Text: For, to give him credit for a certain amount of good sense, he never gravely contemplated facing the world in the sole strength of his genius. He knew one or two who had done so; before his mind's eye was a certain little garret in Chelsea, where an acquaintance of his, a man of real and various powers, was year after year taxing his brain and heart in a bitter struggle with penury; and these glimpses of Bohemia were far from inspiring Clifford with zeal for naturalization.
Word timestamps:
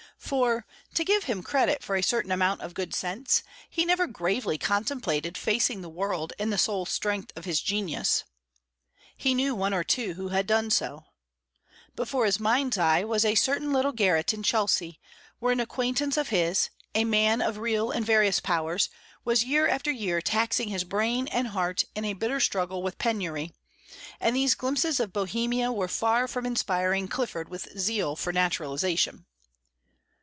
For, 0.31 0.65
to 0.93 1.03
give 1.03 1.23
him 1.25 1.43
credit 1.43 1.83
for 1.83 1.95
a 1.97 2.01
certain 2.03 2.31
amount 2.31 2.61
of 2.61 2.75
good 2.75 2.93
sense, 2.93 3.43
he 3.69 3.83
never 3.83 4.07
gravely 4.07 4.57
contemplated 4.57 5.37
facing 5.37 5.81
the 5.81 5.89
world 5.89 6.31
in 6.39 6.51
the 6.51 6.57
sole 6.59 6.85
strength 6.85 7.33
of 7.35 7.43
his 7.43 7.59
genius. 7.59 8.23
He 9.17 9.33
knew 9.33 9.53
one 9.53 9.73
or 9.73 9.83
two 9.83 10.13
who 10.13 10.29
had 10.29 10.47
done 10.47 10.69
so; 10.69 11.03
before 11.97 12.25
his 12.25 12.39
mind's 12.39 12.77
eye 12.77 13.03
was 13.03 13.25
a 13.25 13.35
certain 13.35 13.73
little 13.73 13.91
garret 13.91 14.33
in 14.33 14.41
Chelsea, 14.41 15.01
where 15.39 15.51
an 15.51 15.59
acquaintance 15.59 16.15
of 16.15 16.29
his, 16.29 16.69
a 16.95 17.03
man 17.03 17.41
of 17.41 17.57
real 17.57 17.91
and 17.91 18.05
various 18.05 18.39
powers, 18.39 18.89
was 19.25 19.43
year 19.43 19.67
after 19.67 19.91
year 19.91 20.21
taxing 20.21 20.69
his 20.69 20.85
brain 20.85 21.27
and 21.27 21.47
heart 21.49 21.83
in 21.93 22.05
a 22.05 22.13
bitter 22.13 22.39
struggle 22.39 22.81
with 22.81 22.97
penury; 22.99 23.51
and 24.19 24.33
these 24.35 24.55
glimpses 24.55 24.99
of 25.01 25.11
Bohemia 25.11 25.73
were 25.73 25.89
far 25.89 26.25
from 26.25 26.45
inspiring 26.45 27.09
Clifford 27.09 27.49
with 27.49 27.75
zeal 27.77 28.15
for 28.15 28.31
naturalization. 28.31 29.25